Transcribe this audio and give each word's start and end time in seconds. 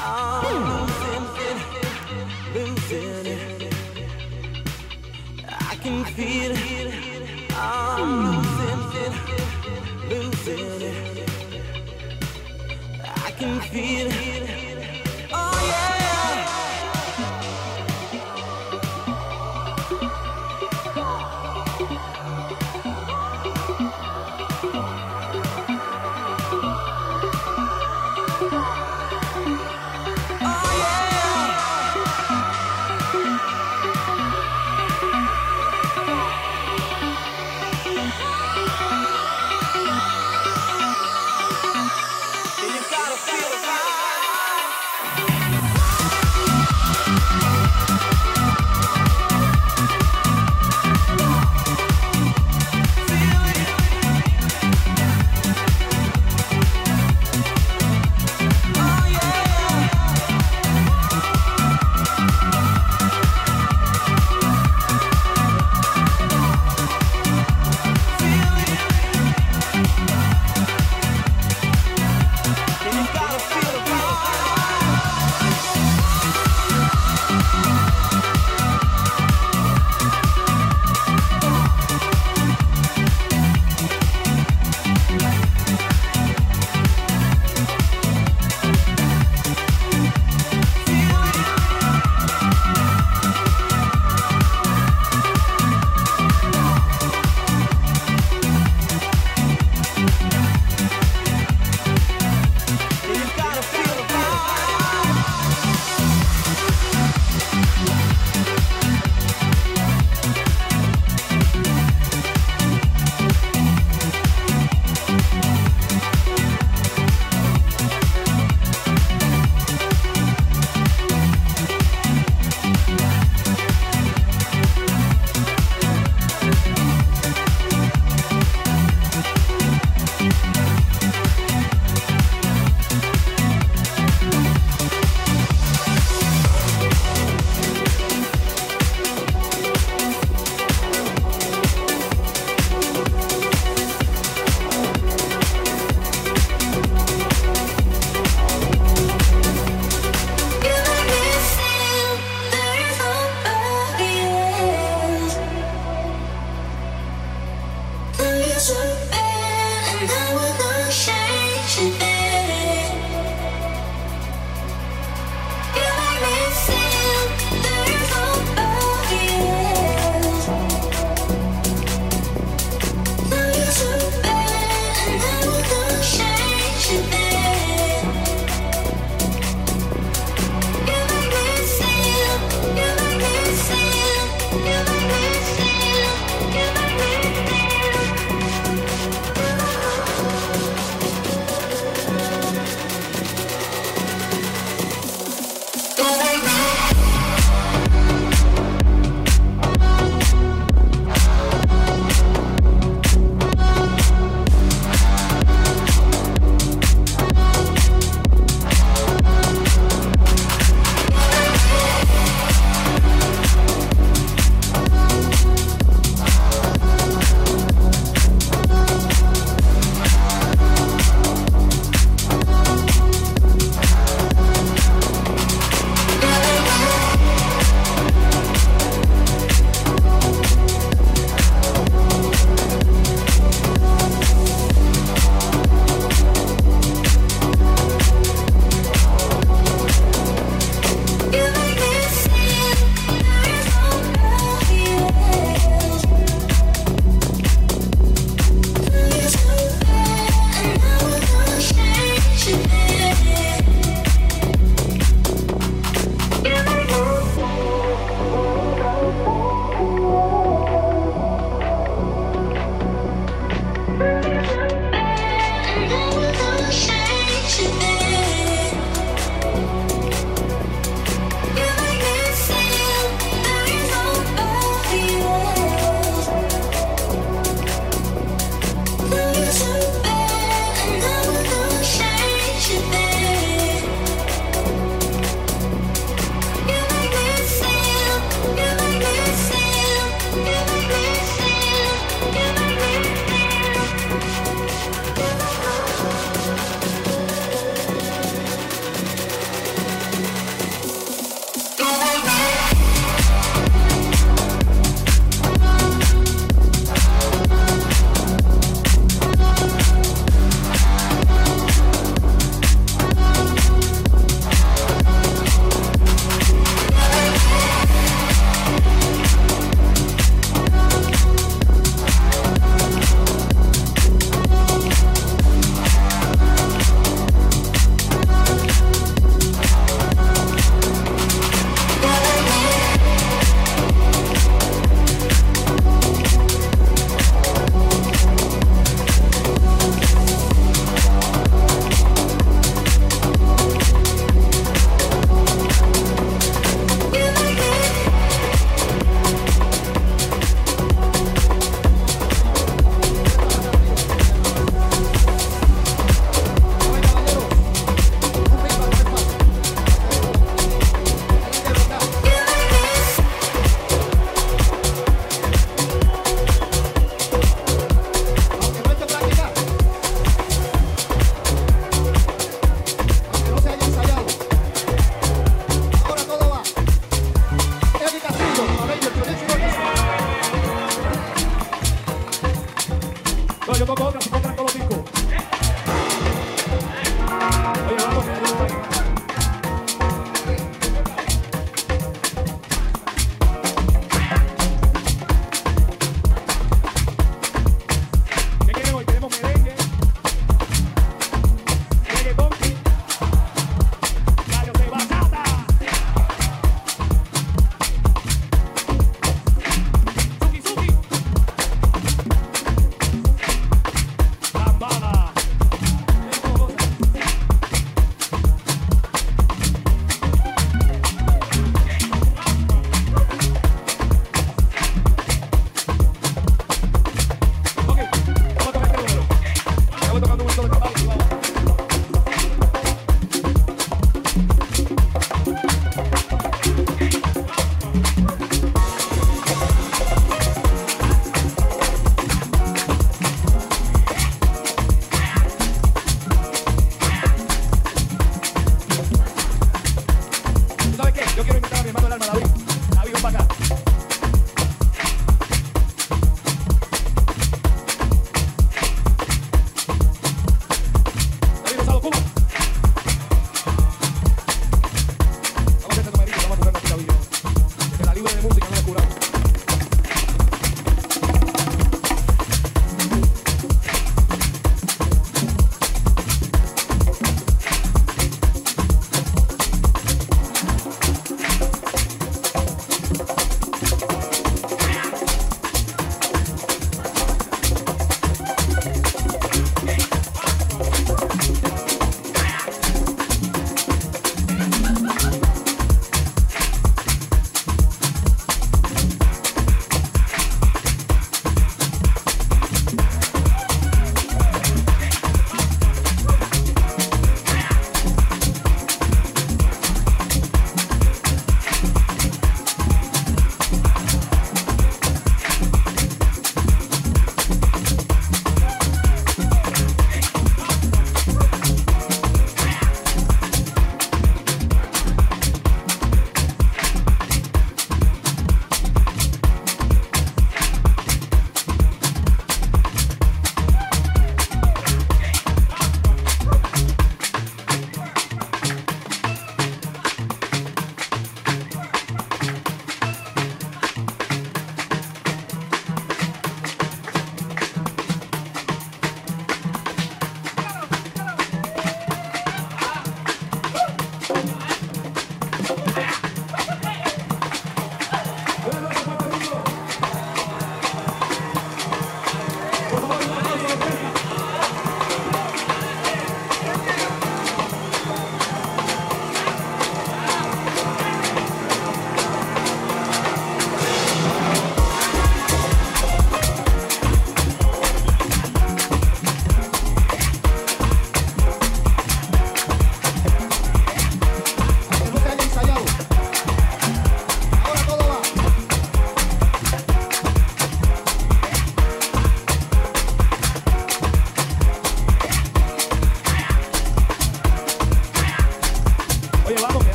I'm 0.00 0.54
losing, 0.70 1.60
losing 2.54 3.26
it. 3.26 3.74
I 5.48 5.76
can 5.76 6.04
feel 6.04 6.52
it. 6.54 6.94
I'm 7.56 8.10
losing, 8.26 9.14
losing 10.10 10.82
it. 10.82 11.30
I 13.26 13.30
can 13.38 13.60
feel 13.60 14.08
it. 14.10 14.33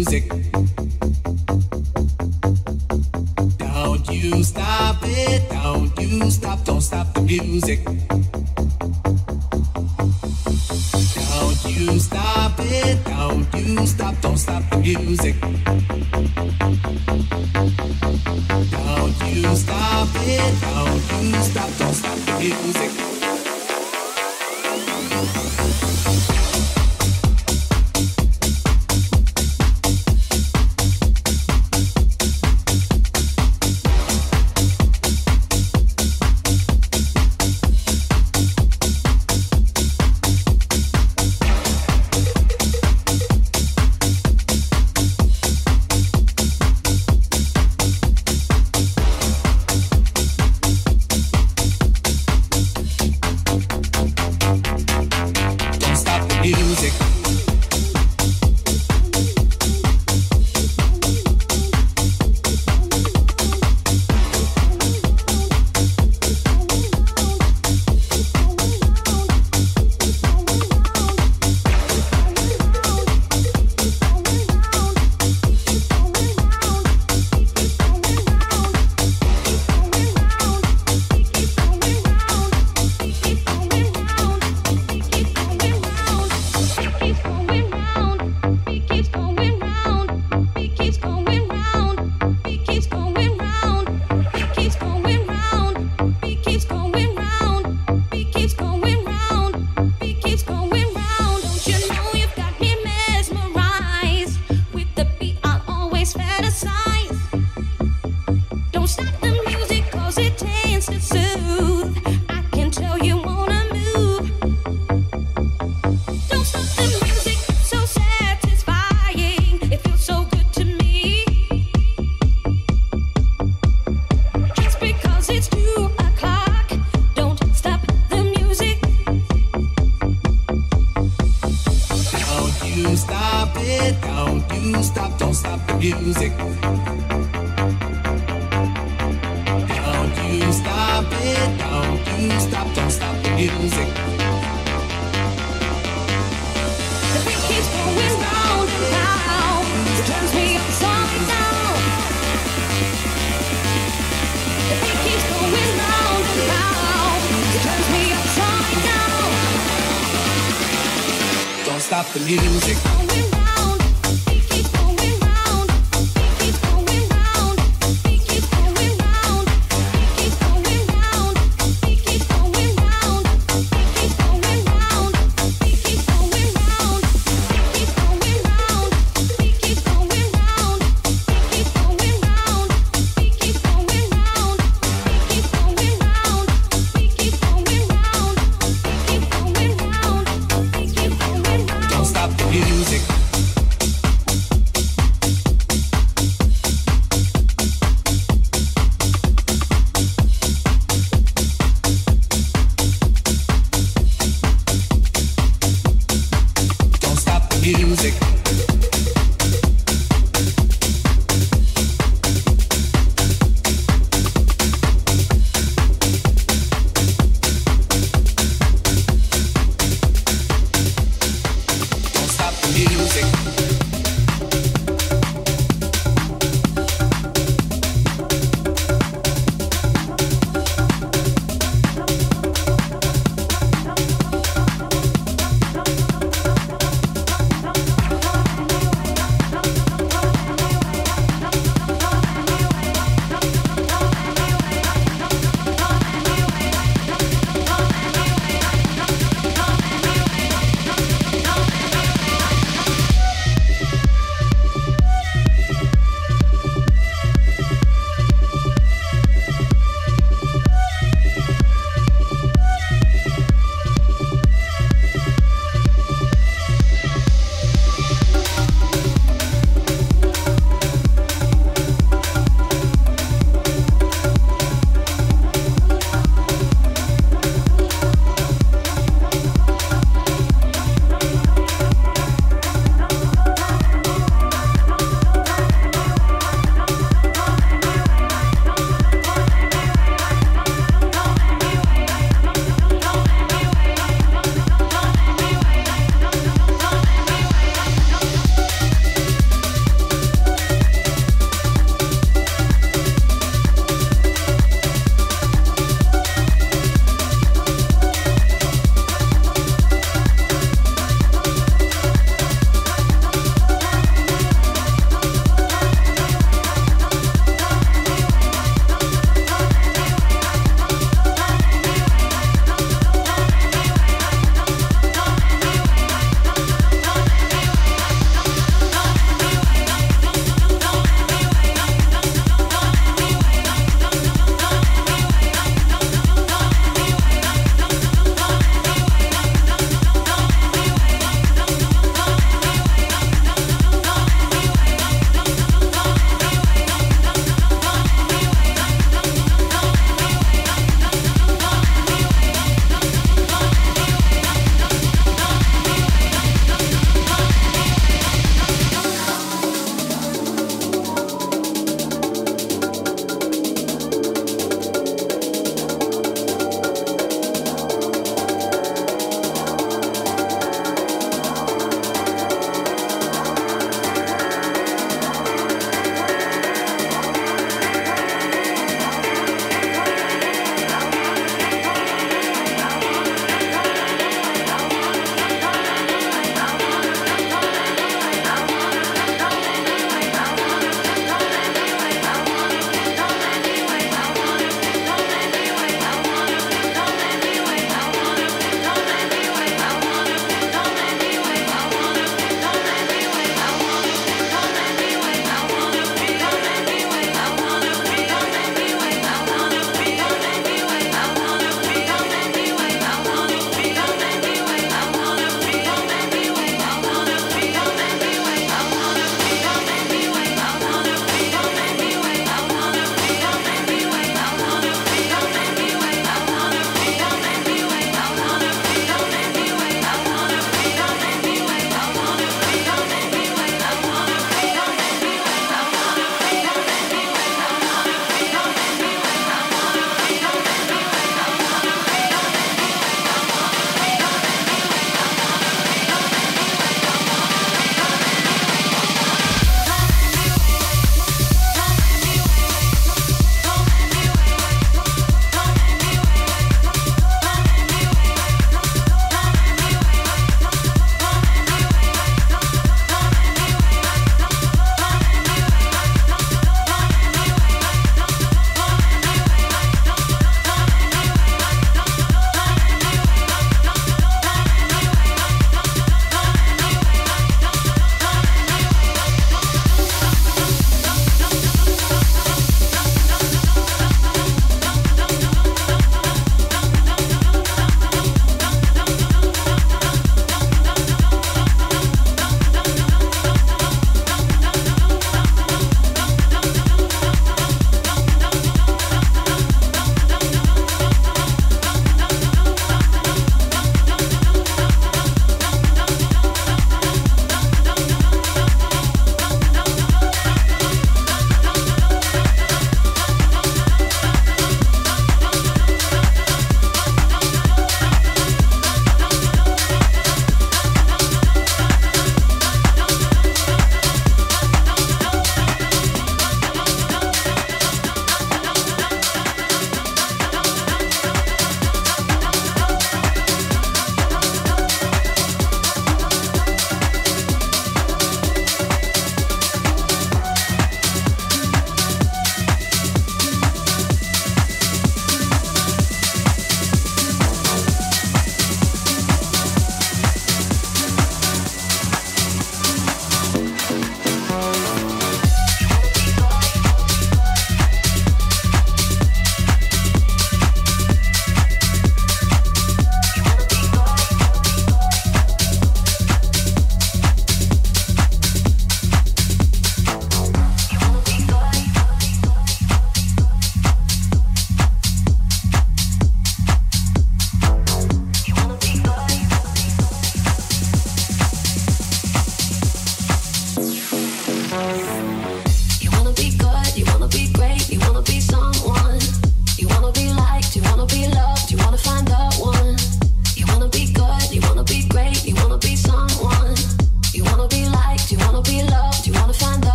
Music. 0.00 0.39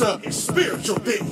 What's? 0.00 0.26
It's 0.26 0.36
spiritual 0.36 0.96
thing. 0.96 1.26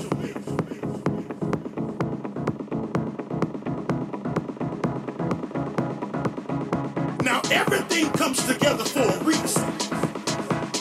Now 7.24 7.40
everything 7.51 8.11
comes 8.12 8.45
together 8.45 8.85
for 8.85 9.01
a 9.01 9.24
reason. 9.24 9.65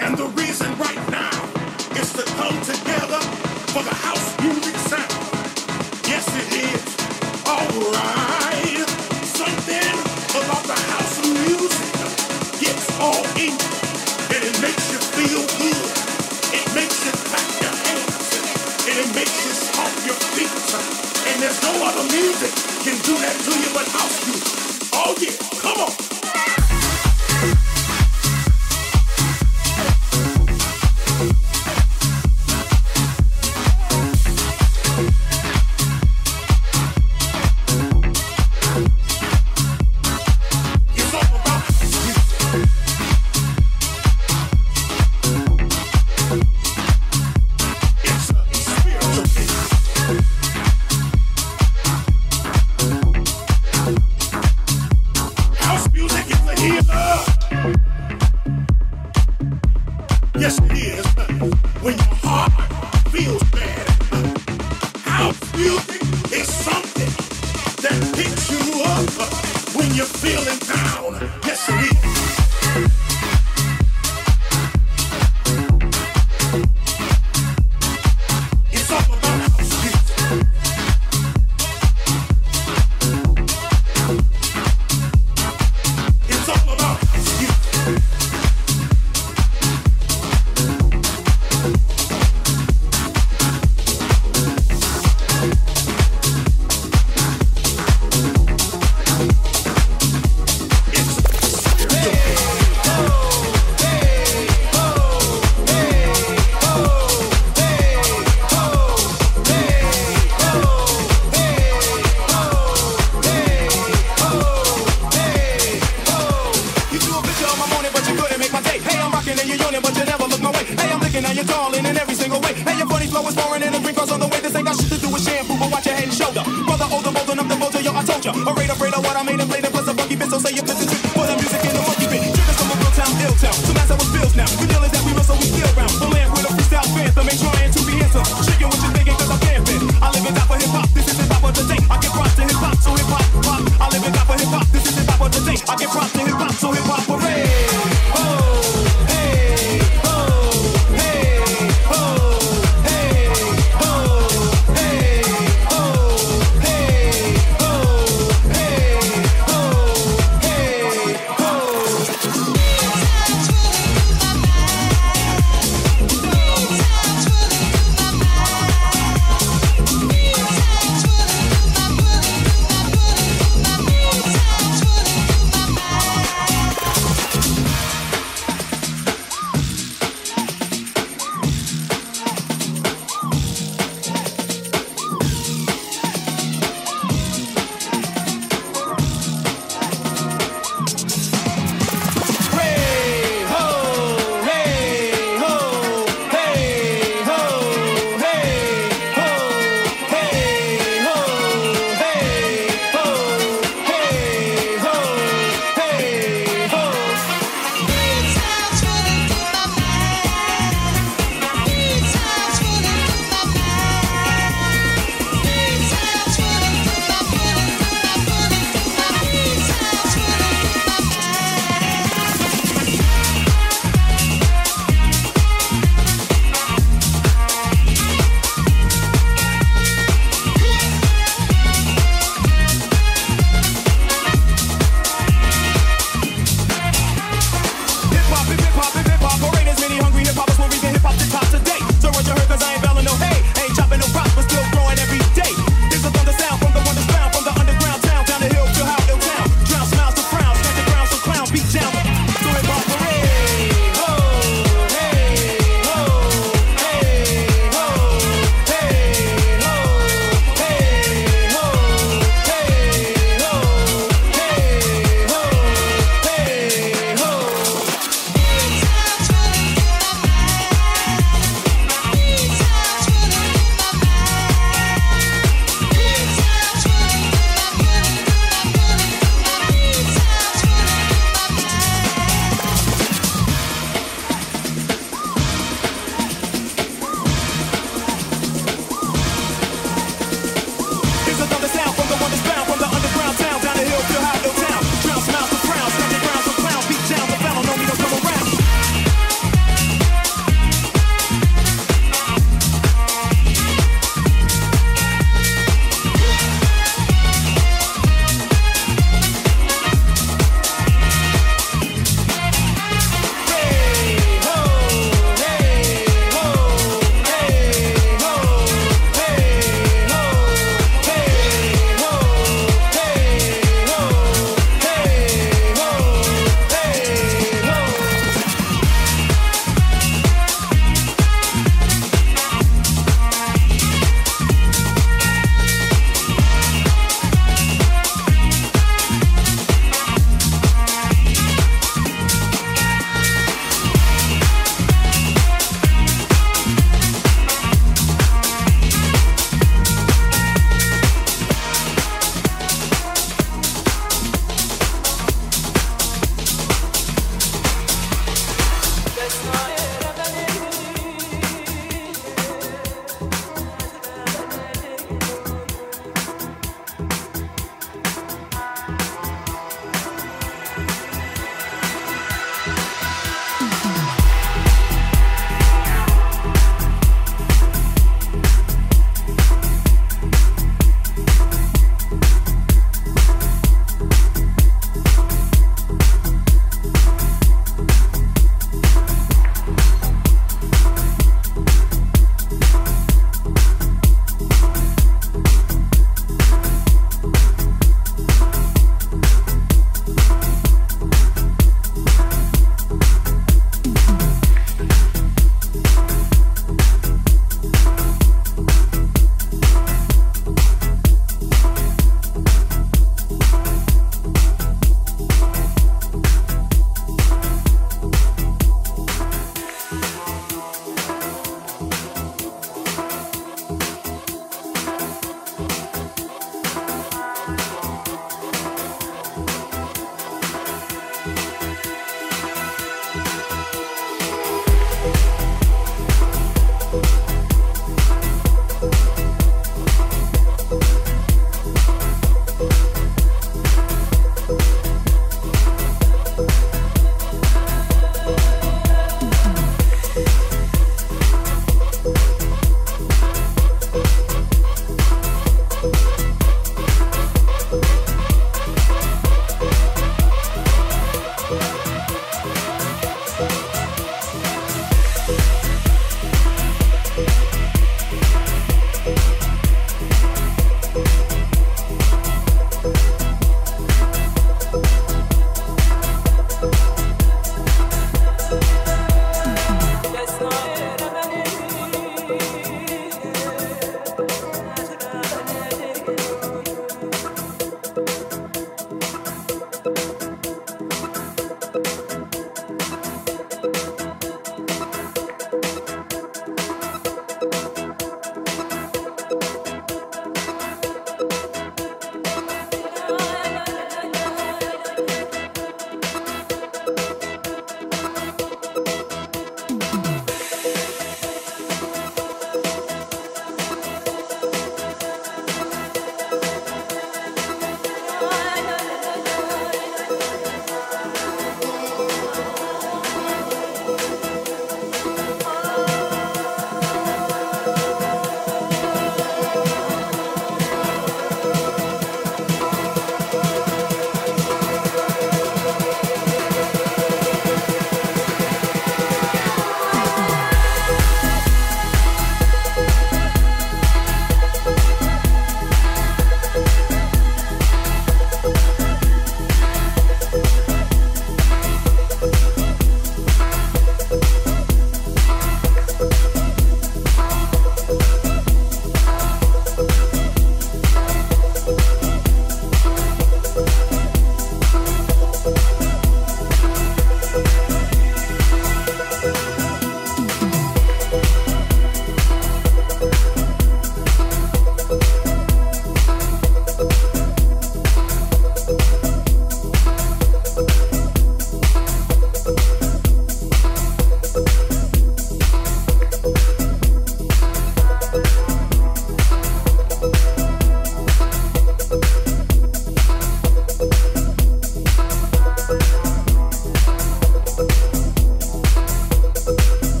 And 0.00 0.16
the 0.16 0.32
reason 0.34 0.78
right 0.78 1.10
now 1.10 1.30
is 2.00 2.12
to 2.14 2.22
come 2.22 2.58
together 2.62 3.20
for 3.72 3.82
the 3.82 3.94
house 3.94 4.40
music 4.40 4.76
sound. 4.76 5.10
Yes, 6.08 6.26
it 6.40 6.52
is. 6.74 7.46
All 7.46 7.92
right. 7.92 8.13
There's 21.44 21.60
no 21.60 21.84
other 21.84 22.04
music 22.04 22.54
can 22.82 22.96
do 23.02 23.12
that 23.20 23.36
to 23.44 23.50
you 23.50 23.68
but 23.74 23.86
house 23.86 24.26
music. 24.26 24.43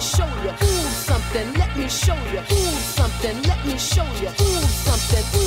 show 0.00 0.24
you. 0.42 0.50
Ooh, 0.50 0.88
something. 1.08 1.52
Let 1.54 1.76
me 1.76 1.88
show 1.88 2.16
you. 2.32 2.40
Ooh, 2.40 2.76
something. 2.96 3.42
Let 3.42 3.64
me 3.66 3.76
show 3.76 4.06
you. 4.20 4.28
Ooh, 4.28 4.62
something. 4.62 5.39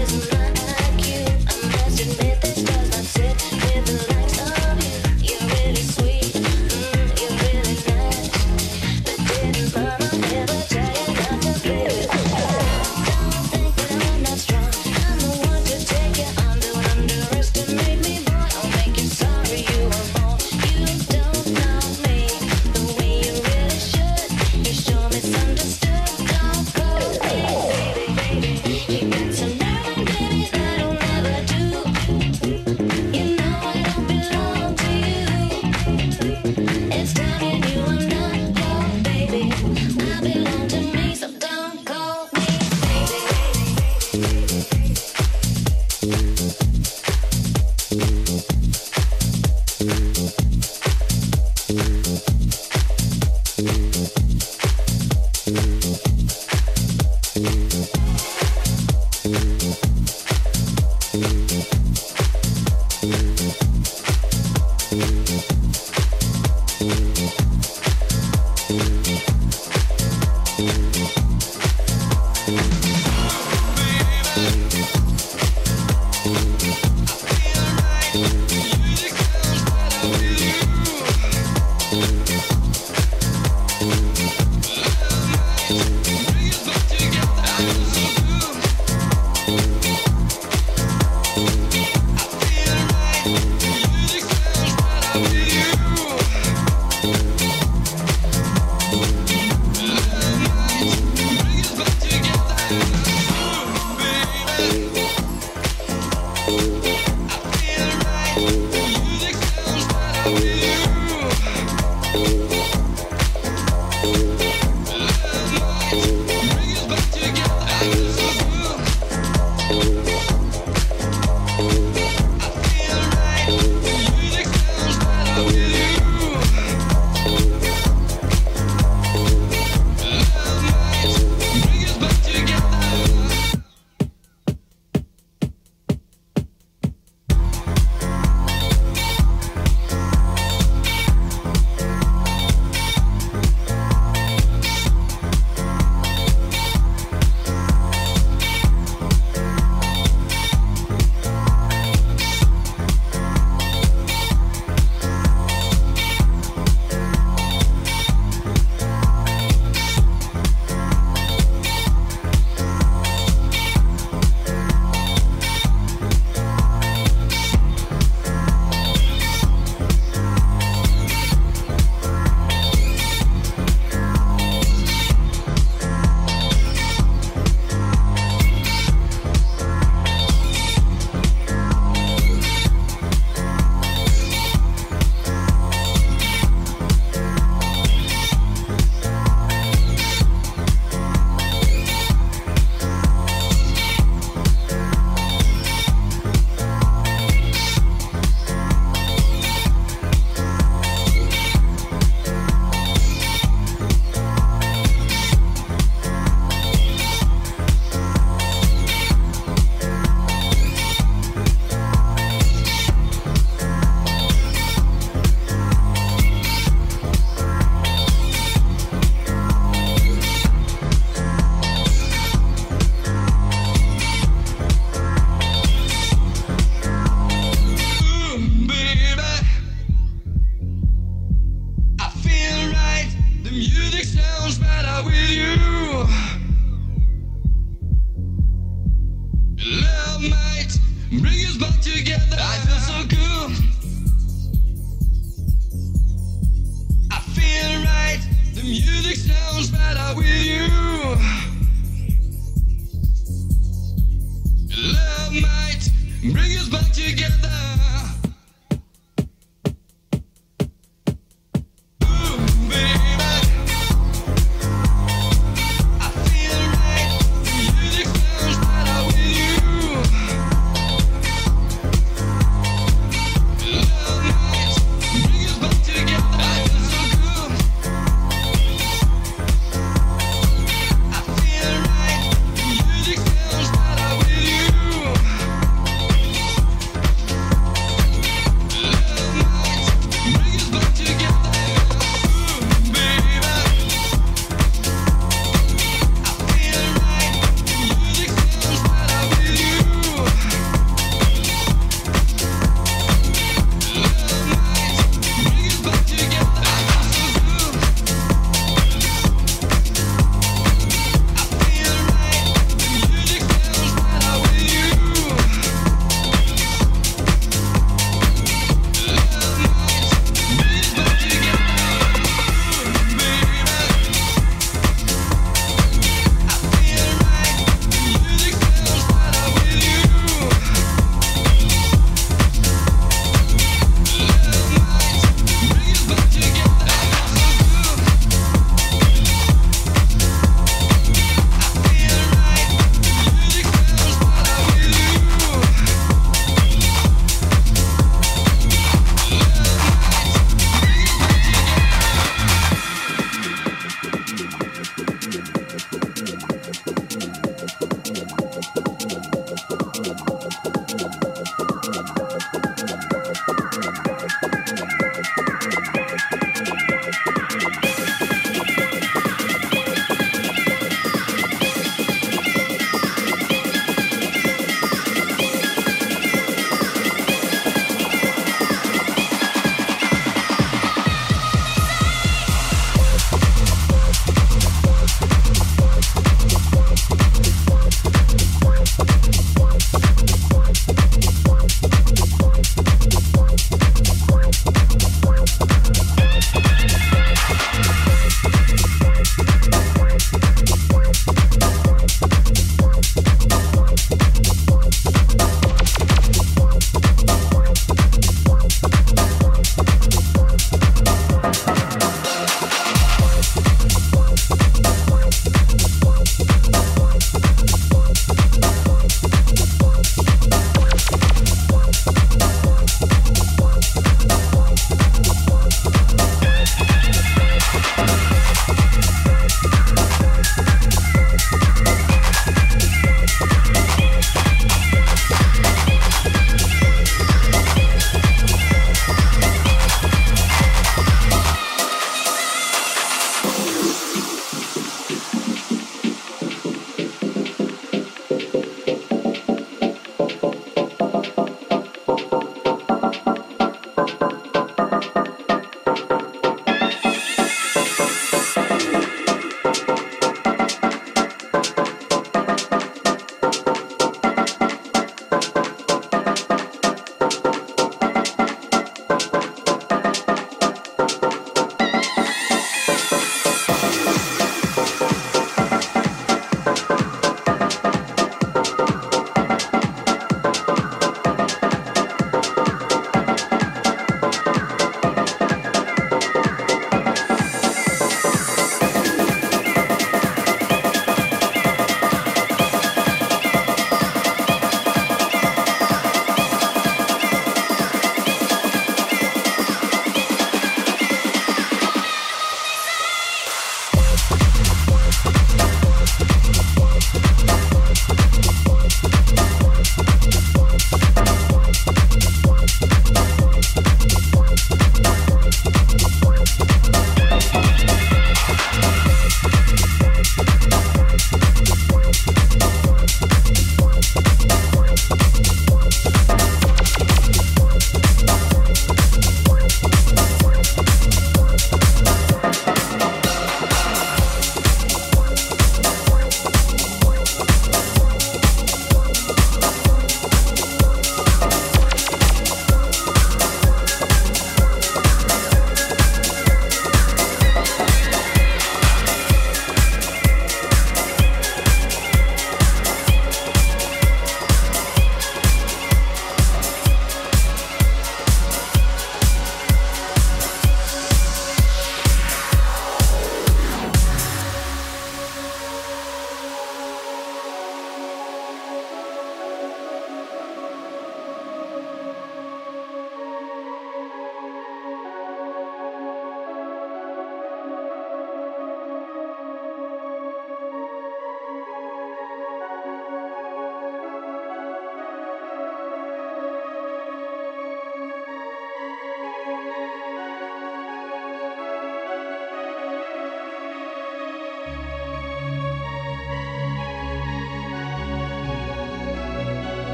isn't 0.00 0.32
like 0.32 1.06
you. 1.06 1.24
I 1.48 1.84
must 1.84 2.00
admit. 2.00 2.37